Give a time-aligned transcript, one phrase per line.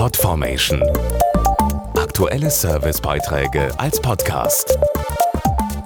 [0.00, 0.82] Podformation.
[1.94, 4.78] Aktuelle Servicebeiträge als Podcast.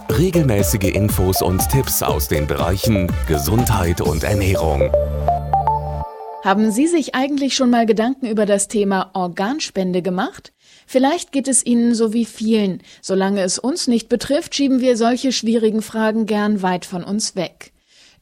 [0.09, 4.93] Regelmäßige Infos und Tipps aus den Bereichen Gesundheit und Ernährung.
[6.45, 10.53] Haben Sie sich eigentlich schon mal Gedanken über das Thema Organspende gemacht?
[10.87, 12.85] Vielleicht geht es Ihnen so wie vielen.
[13.03, 17.74] Solange es uns nicht betrifft, schieben wir solche schwierigen Fragen gern weit von uns weg.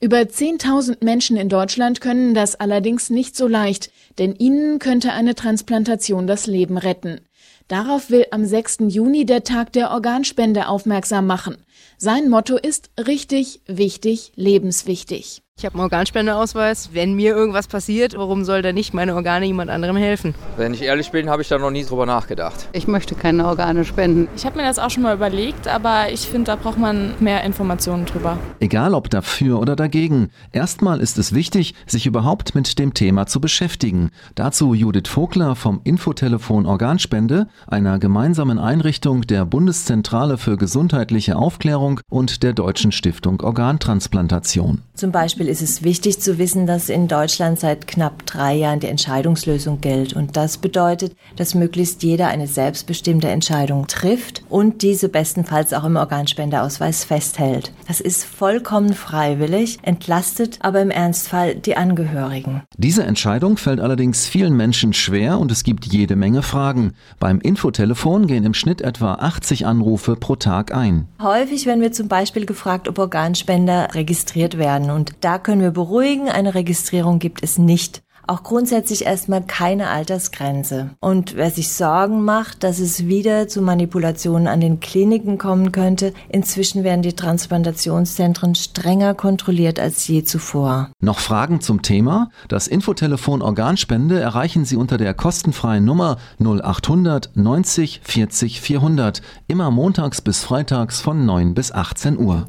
[0.02, 5.36] Über 10.000 Menschen in Deutschland können das allerdings nicht so leicht, denn ihnen könnte eine
[5.36, 7.20] Transplantation das Leben retten.
[7.68, 8.78] Darauf will am 6.
[8.88, 11.56] Juni der Tag der Organspende aufmerksam machen.
[11.98, 15.42] Sein Motto ist richtig, wichtig, lebenswichtig.
[15.62, 16.90] Ich habe einen Organspendeausweis.
[16.92, 20.34] Wenn mir irgendwas passiert, warum soll da nicht meine Organe jemand anderem helfen?
[20.56, 22.68] Wenn ich ehrlich bin, habe ich da noch nie drüber nachgedacht.
[22.72, 24.26] Ich möchte keine Organe spenden.
[24.34, 27.44] Ich habe mir das auch schon mal überlegt, aber ich finde, da braucht man mehr
[27.44, 28.38] Informationen drüber.
[28.58, 33.40] Egal ob dafür oder dagegen, erstmal ist es wichtig, sich überhaupt mit dem Thema zu
[33.40, 34.10] beschäftigen.
[34.34, 42.42] Dazu Judith Vogler vom Infotelefon Organspende, einer gemeinsamen Einrichtung der Bundeszentrale für gesundheitliche Aufklärung und
[42.42, 44.82] der Deutschen Stiftung Organtransplantation.
[44.94, 48.86] Zum Beispiel ist es wichtig zu wissen, dass in Deutschland seit knapp drei Jahren die
[48.86, 50.12] Entscheidungslösung gilt.
[50.12, 55.96] Und das bedeutet, dass möglichst jeder eine selbstbestimmte Entscheidung trifft und diese bestenfalls auch im
[55.96, 57.72] Organspendeausweis festhält.
[57.88, 62.62] Das ist vollkommen freiwillig, entlastet aber im Ernstfall die Angehörigen.
[62.76, 66.92] Diese Entscheidung fällt allerdings vielen Menschen schwer und es gibt jede Menge Fragen.
[67.18, 71.06] Beim Infotelefon gehen im Schnitt etwa 80 Anrufe pro Tag ein.
[71.20, 74.90] Häufig werden wir zum Beispiel gefragt, ob Organspender registriert werden.
[74.90, 78.02] Und da können wir beruhigen, eine Registrierung gibt es nicht.
[78.26, 80.90] Auch grundsätzlich erstmal keine Altersgrenze.
[81.00, 86.12] Und wer sich Sorgen macht, dass es wieder zu Manipulationen an den Kliniken kommen könnte,
[86.28, 90.90] inzwischen werden die Transplantationszentren strenger kontrolliert als je zuvor.
[91.00, 92.28] Noch Fragen zum Thema?
[92.48, 100.20] Das Infotelefon Organspende erreichen Sie unter der kostenfreien Nummer 0800 90 40 400, immer montags
[100.20, 102.48] bis freitags von 9 bis 18 Uhr